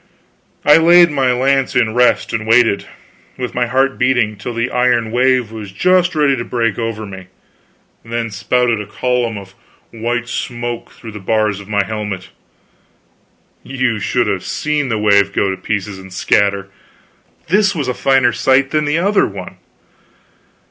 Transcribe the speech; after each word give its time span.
I 0.65 0.77
laid 0.77 1.11
my 1.11 1.31
lance 1.31 1.75
in 1.75 1.93
rest 1.93 2.33
and 2.33 2.47
waited, 2.47 2.87
with 3.37 3.53
my 3.53 3.67
heart 3.67 3.99
beating, 3.99 4.35
till 4.35 4.55
the 4.55 4.71
iron 4.71 5.11
wave 5.11 5.51
was 5.51 5.71
just 5.71 6.15
ready 6.15 6.35
to 6.37 6.43
break 6.43 6.79
over 6.79 7.05
me, 7.05 7.27
then 8.03 8.31
spouted 8.31 8.81
a 8.81 8.87
column 8.87 9.37
of 9.37 9.53
white 9.91 10.27
smoke 10.27 10.89
through 10.89 11.11
the 11.11 11.19
bars 11.19 11.59
of 11.59 11.69
my 11.69 11.83
helmet. 11.85 12.29
You 13.61 13.99
should 13.99 14.25
have 14.25 14.43
seen 14.43 14.89
the 14.89 14.97
wave 14.97 15.33
go 15.33 15.51
to 15.51 15.55
pieces 15.57 15.99
and 15.99 16.11
scatter! 16.11 16.69
This 17.49 17.75
was 17.75 17.87
a 17.87 17.93
finer 17.93 18.33
sight 18.33 18.71
than 18.71 18.85
the 18.85 18.97
other 18.97 19.27
one. 19.27 19.57